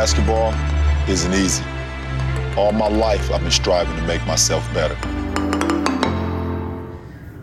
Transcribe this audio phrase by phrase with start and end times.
[0.00, 0.56] Basketball
[1.12, 1.60] isn't easy.
[2.56, 4.96] All my life, I've been striving to make myself better.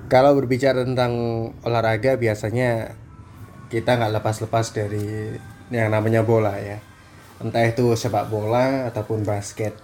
[0.09, 1.13] Kalau berbicara tentang
[1.61, 2.97] olahraga biasanya
[3.69, 5.37] kita nggak lepas-lepas dari
[5.69, 6.81] yang namanya bola ya.
[7.37, 9.77] Entah itu sepak bola ataupun basket.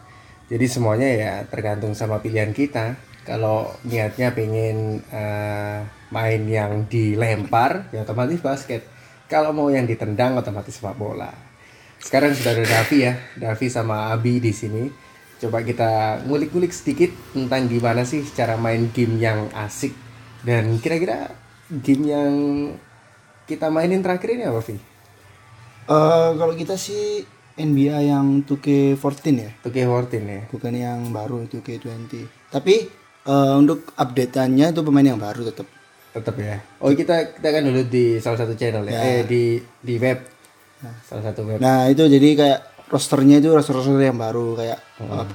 [0.50, 2.98] Jadi semuanya ya tergantung sama pilihan kita.
[3.22, 8.82] Kalau niatnya pengen eh, main yang dilempar ya otomatis basket.
[9.30, 11.53] Kalau mau yang ditendang otomatis sepak bola.
[12.04, 14.92] Sekarang sudah ada Davi ya, Davi sama Abi di sini.
[15.40, 19.96] Coba kita ngulik-ngulik sedikit tentang gimana sih cara main game yang asik
[20.44, 21.32] dan kira-kira
[21.72, 22.32] game yang
[23.48, 24.76] kita mainin terakhir ini apa, Vi?
[25.84, 27.24] Eh, kalau kita sih
[27.60, 30.42] NBA yang 2K14 ya, 2K14 ya.
[30.48, 32.28] bukan yang baru 2K20.
[32.52, 32.76] Tapi
[33.28, 35.68] eh, untuk update-annya itu pemain yang baru tetap.
[36.14, 36.62] Tetap ya.
[36.80, 39.00] Oh, kita kita kan dulu di salah satu channel ya.
[39.00, 40.33] Eh di di web.
[41.08, 41.60] Salah satu web.
[41.64, 42.60] Nah itu jadi kayak
[42.94, 45.26] rosternya itu roster-roster yang baru kayak eh,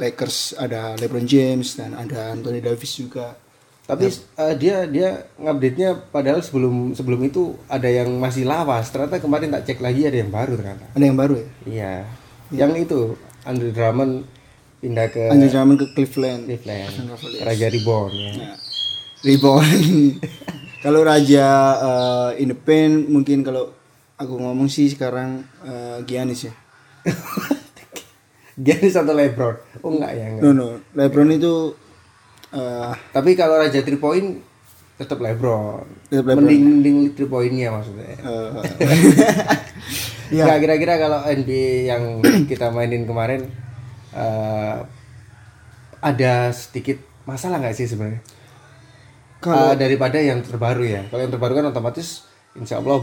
[0.00, 3.36] Lakers ada LeBron James dan ada Anthony Davis juga.
[3.84, 8.88] Tapi eh, dia dia ngupdate-nya padahal sebelum sebelum itu ada yang masih lawas.
[8.88, 10.84] Ternyata kemarin tak cek lagi ada yang baru ternyata.
[10.96, 11.48] Ada yang baru ya.
[11.68, 11.94] Iya.
[12.54, 13.00] Yang itu
[13.44, 14.12] Andre Drummond
[14.80, 16.42] pindah ke Andre Drummond ke Cleveland.
[16.48, 16.92] Cleveland.
[17.44, 18.32] Raja Reborn ya.
[18.40, 18.56] Nah,
[19.24, 19.80] Reborn.
[20.84, 21.48] kalau Raja
[22.40, 23.83] in the Paint mungkin kalau
[24.16, 26.54] aku ngomong sih sekarang eh, Giannis ya.
[28.56, 29.56] Giannis atau LeBron?
[29.80, 30.42] Oh enggak ya enggak.
[30.44, 31.74] No no, LeBron itu
[32.50, 34.38] eh, Tapi kalau Raja 3 point
[34.94, 35.82] tetap LeBron.
[36.06, 36.38] Tetap LeBron.
[36.40, 38.14] Mending mending 3 poinnya maksudnya.
[38.14, 38.48] eh,
[40.34, 42.02] Nggak, kira-kira kalau NBA yang
[42.50, 43.50] kita mainin kemarin
[44.12, 44.76] eh,
[46.00, 48.22] ada sedikit masalah nggak sih sebenarnya?
[49.40, 51.02] Kalau- Eh, daripada yang terbaru ya.
[51.04, 52.24] Kalau yang terbaru kan otomatis
[52.54, 53.02] insya Allah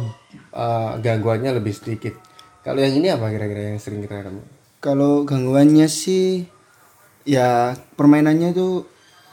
[0.55, 2.16] eh, gangguannya lebih sedikit.
[2.61, 4.44] Kalau yang ini apa kira-kira yang sering kita ketemu?
[4.81, 6.49] kalau gangguannya sih
[7.22, 8.81] ya permainannya itu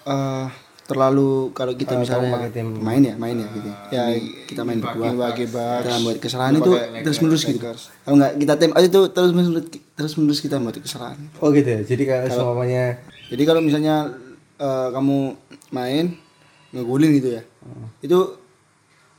[0.05, 0.47] eh,
[0.89, 3.71] terlalu kalau kita misalnya pakai tim- main ya main ya gitu.
[3.93, 4.05] Ya
[4.45, 5.33] kita main berdua.
[5.37, 6.73] kita buat kesalahan itu
[7.05, 7.61] terus menerus gitu.
[8.05, 11.19] kalau nggak kita tim out itu terus menerus terus menerus kita buat kesalahan.
[11.41, 11.81] Oh gitu ya.
[11.85, 12.85] Jadi kalau semuanya
[13.29, 14.17] jadi kalau misalnya
[14.57, 15.17] eh, kamu
[15.73, 16.05] main
[16.73, 17.43] ngegulin gitu ya.
[18.05, 18.37] Itu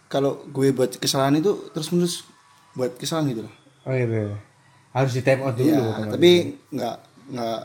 [0.10, 2.26] kalau gue buat kesalahan itu terus menerus
[2.74, 3.54] buat kesalahan gitu loh
[3.86, 4.14] oh gitu.
[4.34, 4.38] ya.
[4.90, 5.70] Harus di time out dulu.
[5.70, 6.14] ya, otomatis.
[6.18, 6.32] tapi
[6.74, 6.96] nggak
[7.30, 7.60] nggak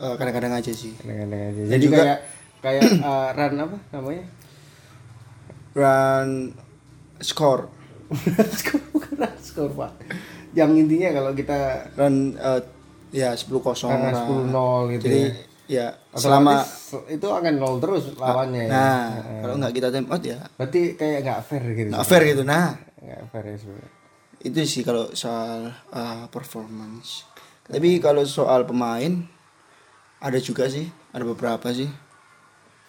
[0.00, 1.62] eh, kadang-kadang aja sih Kadang-kadang aja.
[1.76, 2.18] Jadi kayak
[2.64, 4.24] kayak eh, run apa namanya?
[5.76, 6.30] run
[7.20, 7.68] score
[8.58, 9.92] skor bukan run skor pak.
[10.56, 12.60] Yang intinya kalau kita run eh,
[13.12, 15.49] ya 10 kosong karena 10-0 gitu jadi ya.
[15.70, 18.70] Ya selama Otomatis itu akan nol terus lawannya ya.
[18.70, 19.02] nah
[19.38, 21.88] kalau nggak kita time out ya Berarti kayak nggak fair gitu.
[21.88, 23.90] nggak fair gitu nah Nggak fair ya sebenarnya.
[24.40, 27.22] itu sih kalau soal eh, performance
[27.64, 29.22] tapi kalau soal pemain
[30.18, 31.86] ada juga sih ada beberapa sih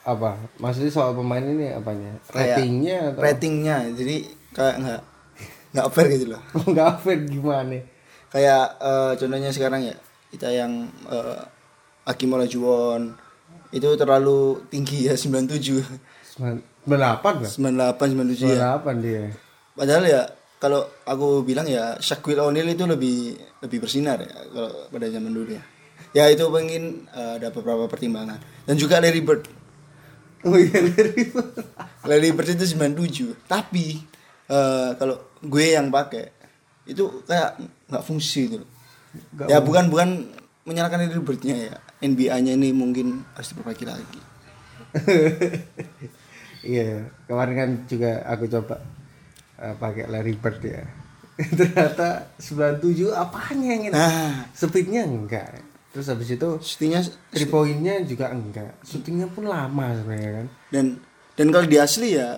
[0.02, 0.34] Apa?
[0.58, 2.18] Maksudnya soal pemain ini apanya?
[2.28, 4.16] Ratingnya atau ratingnya jadi
[4.50, 5.02] kayak nggak
[5.72, 6.42] nggak fair gitu loh
[6.74, 7.78] nggak fair gimana?
[8.28, 9.94] kayak eh, contohnya sekarang ya
[10.31, 11.38] kita yang uh,
[12.06, 13.13] Hakim Olajuwon
[13.72, 16.41] itu terlalu tinggi ya 97
[16.81, 17.51] Belapan lah.
[17.94, 18.57] 98 97 ya.
[18.57, 19.23] Belapan dia.
[19.72, 20.22] padahal ya
[20.62, 25.57] kalau aku bilang ya Shaquille O'Neal itu lebih lebih bersinar ya kalau pada zaman dulu
[25.57, 25.63] ya.
[26.12, 28.41] Ya itu mungkin eh, ada beberapa pertimbangan.
[28.68, 29.47] Dan juga Larry Bird.
[30.41, 31.29] Oh iya dari
[32.09, 34.01] Larry Bird itu 97 tapi
[34.50, 36.33] eh, kalau gue yang pakai
[36.89, 38.69] itu kayak nggak fungsi gitu loh.
[39.47, 40.09] ya bukan bukan
[40.71, 44.19] menyalahkan Bird-nya ya NBA-nya ini mungkin harus diperbaiki lagi
[46.61, 48.77] Iya, kemarin kan juga aku coba
[49.57, 50.85] eh, pakai Larry Bird ya.
[51.57, 53.93] Ternyata 97 apanya yang ini?
[53.93, 55.57] nah Speednya enggak.
[55.89, 57.01] Terus habis itu Shootingnya
[57.33, 58.77] three pointnya juga enggak.
[58.85, 60.47] Shootingnya pun lama sebenarnya kan.
[60.69, 60.85] dan
[61.33, 62.38] dan kalau di asli ya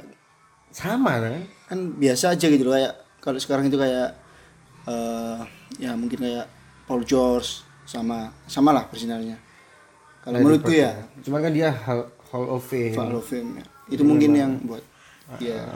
[0.72, 1.44] Sama kan?
[1.68, 4.16] kan biasa aja gitu loh kayak kalau sekarang itu kayak
[4.88, 5.40] eh
[5.84, 6.48] ya mungkin kayak
[6.88, 9.38] Paul George sama sama lah persinarnya
[10.24, 12.96] kalau Larry menurutku ya Cuma kan dia Hall, Hall of Fame.
[12.96, 13.66] Hall of Fame ya.
[13.92, 14.84] itu mungkin yang buat
[15.44, 15.68] ya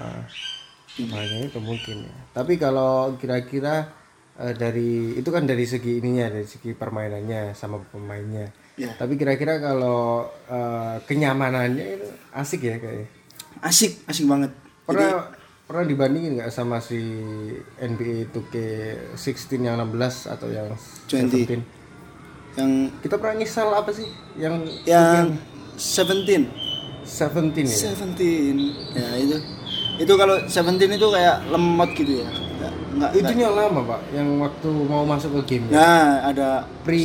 [1.06, 2.16] Makanya itu mungkin ya.
[2.34, 3.94] Tapi kalau kira-kira
[4.42, 8.50] eh, dari itu kan dari segi ininya, dari segi permainannya sama pemainnya.
[8.78, 8.94] Ya.
[8.98, 13.10] Tapi kira-kira kalau eh, kenyamanannya itu asik ya kayaknya.
[13.58, 14.54] asik asik banget
[14.86, 15.34] Pernah
[15.66, 16.98] pernah dibandingin nggak sama si
[17.82, 20.70] NBA 2K16 yang 16 atau yang
[21.10, 21.58] 20.
[21.58, 21.77] 17?
[22.58, 22.72] Yang
[23.06, 24.10] Kita pernah nyesal apa sih?
[24.36, 24.54] Yang
[24.90, 25.38] yang
[25.78, 26.50] 17
[27.06, 27.94] 17 ya.
[27.94, 29.38] 17 ya itu.
[29.98, 32.28] Itu kalau 17 itu kayak lemot gitu ya.
[32.58, 34.00] Nggak enggak itunya lama pak.
[34.10, 36.98] Yang waktu mau masuk ke game nah ada pre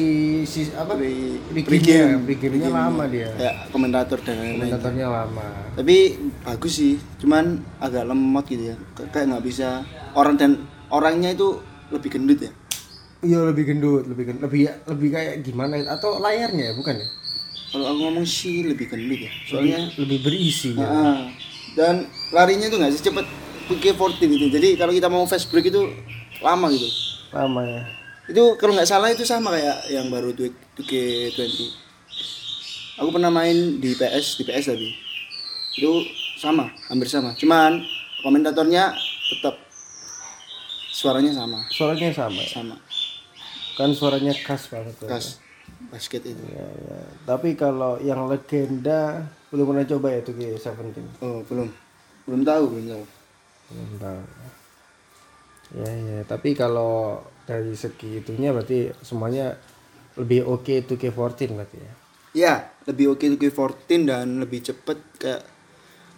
[0.49, 0.96] sis apa?
[0.96, 3.28] pre pre pre game game pre game-nya lama dia.
[3.37, 4.72] Ya komentator dan lain-lain.
[4.72, 5.46] Komentatornya lama.
[5.76, 5.96] Tapi
[6.48, 6.96] bagus sih.
[7.20, 8.76] Cuman agak lemot gitu ya.
[8.96, 9.84] Kay- kayak nggak bisa.
[10.16, 11.60] Orang dan orangnya itu
[11.93, 12.52] lebih gendut ya
[13.22, 14.42] iya lebih gendut lebih gendut.
[14.50, 14.60] Lebih
[14.90, 17.08] lebih kayak gimana atau layarnya ya bukan ya?
[17.72, 19.32] Kalau aku ngomong sih lebih gendut ya.
[19.48, 21.30] Soalnya lebih berisi ya Ah,
[21.78, 23.26] dan larinya tuh nggak secepat
[23.70, 24.46] 2K14 gitu.
[24.50, 25.88] Jadi kalau kita mau fast break itu
[26.42, 26.88] lama gitu.
[27.32, 27.82] Lama ya.
[28.28, 31.82] Itu kalau nggak salah itu sama kayak yang baru 2K20
[33.02, 34.88] aku pernah main di PS di PS tadi.
[35.78, 36.04] Itu
[36.36, 37.32] sama hampir sama.
[37.38, 37.80] Cuman
[38.20, 38.92] komentatornya
[39.32, 39.56] tetap
[40.92, 41.64] suaranya sama.
[41.72, 42.50] Suaranya sama ya?
[42.52, 42.76] sama
[43.82, 45.11] kan suaranya khas banget tuh.
[45.11, 45.43] kas
[45.90, 46.99] basket itu Ya, ya.
[47.26, 51.06] Tapi kalau yang legenda belum pernah coba ya tuh Seventeen.
[51.19, 51.69] oh belum
[52.25, 53.05] belum tahu belum tahu
[53.69, 54.20] Belum tahu.
[55.73, 56.19] Ya ya.
[56.25, 59.56] Tapi kalau dari segi itunya berarti semuanya
[60.14, 61.93] lebih oke tuh ke 14 berarti ya.
[62.32, 65.43] ya lebih oke 2K14 dan lebih cepet kayak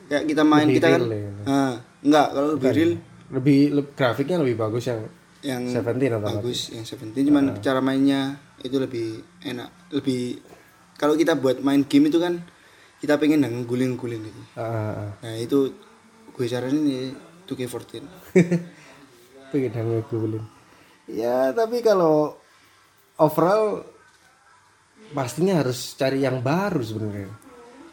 [0.07, 1.31] kayak kita main Lebih kita kan ya.
[1.47, 2.93] ah enggak kalau lebih real
[3.33, 5.01] Lebih le- grafiknya lebih bagus yang
[5.45, 10.41] yang 17 atau bagus yang 17 cuman cara mainnya itu lebih enak lebih
[10.97, 12.41] kalau kita buat main game itu kan
[13.05, 15.13] kita pengen yang guling-guling gitu ah.
[15.21, 15.77] nah itu
[16.33, 17.03] gue saranin ya
[17.49, 18.01] 2K14
[19.55, 20.45] pengen yang ngegulin.
[21.07, 22.35] Ya tapi kalau
[23.23, 23.87] overall
[25.15, 27.31] pastinya harus cari yang baru sebenarnya.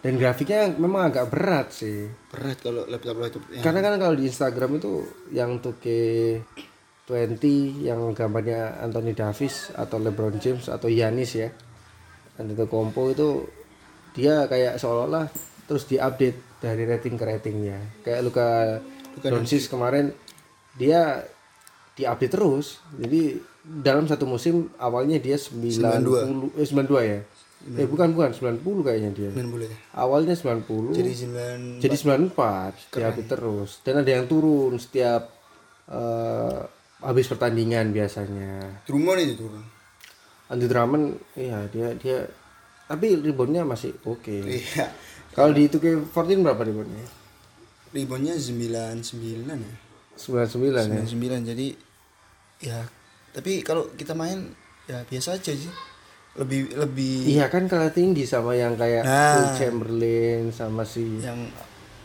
[0.01, 2.09] Dan grafiknya memang agak berat sih.
[2.33, 3.61] berat kalau laptop laptop ya.
[3.61, 5.61] Karena kan kalau di Instagram itu yang
[7.11, 7.43] 2K20
[7.83, 11.51] yang gambarnya Anthony Davis atau LeBron James atau Yanis ya.
[12.39, 13.29] Antetokounmpo itu
[14.15, 15.27] dia kayak seolah-olah
[15.67, 17.79] terus diupdate dari rating ke ratingnya.
[18.07, 18.47] Kayak Luka
[19.19, 20.15] Doncic kemarin
[20.79, 21.27] dia
[21.99, 22.79] diupdate terus.
[22.95, 27.19] Jadi dalam satu musim awalnya dia 90 eh 92 ya.
[27.77, 29.29] Eh bukan bukan 90 kayaknya dia.
[29.37, 31.13] main boleh ya Awalnya 90 jadi
[31.77, 31.95] 9 jadi
[32.33, 35.29] 94 diupdate terus dan ada yang turun setiap
[35.85, 38.81] eh, habis pertandingan biasanya.
[38.85, 39.63] Drummond itu turun.
[40.51, 41.05] Andy Drummond
[41.39, 42.27] iya dia dia
[42.85, 44.31] tapi reboundnya masih oke.
[44.31, 44.91] Iya.
[45.31, 47.07] Kalau di 2K14 berapa reboundnya?
[47.95, 49.01] Reboundnya 99
[49.47, 49.75] ya.
[50.19, 51.03] 99 ya?
[51.07, 51.67] 99 jadi
[52.61, 52.79] ya
[53.31, 54.51] tapi kalau kita main
[54.85, 55.71] ya biasa aja sih.
[56.31, 59.35] Lebih lebih iya kan kalah tinggi sama yang kayak Nah.
[59.35, 61.47] Will Chamberlain sama si yang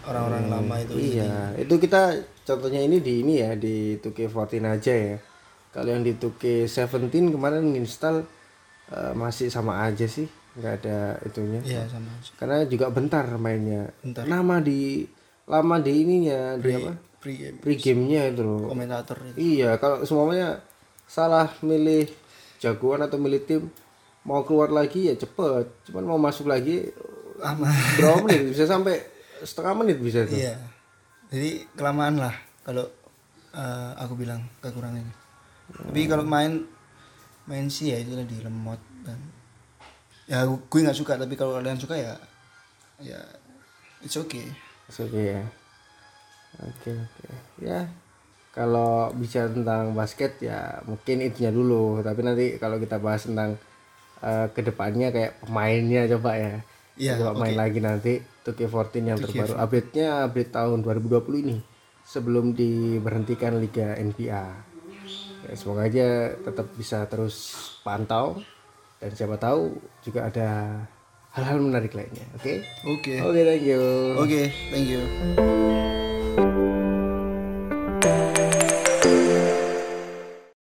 [0.07, 1.53] orang-orang lama itu iya.
[1.59, 2.15] Itu kita
[2.47, 5.17] contohnya ini di ini ya di 2K14 aja ya.
[5.75, 8.25] Kalau yang di 2K17 kemarin install
[8.95, 10.25] eh, masih sama aja sih
[10.57, 11.61] nggak ada itunya.
[11.61, 12.31] Iya sama aja.
[12.41, 13.93] Karena juga bentar mainnya.
[14.01, 14.25] Bentar.
[14.25, 15.05] lama di
[15.47, 16.93] lama di ininya di apa
[17.23, 18.73] pre game pre gamenya itu loh.
[18.73, 19.37] Komentator itu.
[19.37, 20.65] Iya kalau semuanya
[21.07, 22.09] salah milih
[22.59, 23.63] jagoan atau milih tim
[24.27, 25.67] mau keluar lagi ya cepet.
[25.91, 26.89] Cuman mau masuk lagi
[27.37, 27.69] lama.
[28.01, 28.57] berapa menit?
[28.57, 30.57] Bisa sampai setengah menit bisa tuh iya
[31.29, 32.87] jadi kelamaan lah kalau
[33.53, 35.15] eh, aku bilang kekurangannya
[35.73, 36.63] tapi kalau main
[37.51, 39.19] main sih ya itu tadi lemot dan
[40.27, 42.15] ya gue nggak suka tapi kalau kalian suka ya
[43.03, 43.19] ya
[44.03, 44.51] it's okay
[44.87, 45.43] Oke ya.
[46.63, 47.27] Oke oke.
[47.59, 47.91] Ya.
[48.55, 52.01] Kalau bicara tentang basket ya mungkin itunya dulu.
[52.07, 53.59] Tapi nanti kalau kita bahas tentang
[54.23, 56.55] eh, ke depannya kayak pemainnya coba ya.
[56.97, 59.55] Iya, coba main lagi nanti 2K14 yang terbaru.
[59.61, 61.55] Update-nya update tahun 2020 ini
[62.03, 64.45] sebelum diberhentikan Liga NBA.
[65.47, 67.53] Ya, semoga aja tetap bisa terus
[67.85, 68.41] pantau
[68.99, 70.49] dan siapa tahu juga ada
[71.37, 72.25] hal-hal menarik lainnya.
[72.41, 72.65] Oke?
[72.89, 73.83] oke Oke, thank you.
[74.17, 75.05] oke thank you